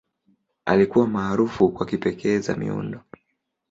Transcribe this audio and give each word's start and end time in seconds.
Alikuwa 0.65 1.07
maarufu 1.07 1.69
kwa 1.69 1.85
kipekee 1.85 2.39
za 2.39 2.55
miundo. 2.55 3.01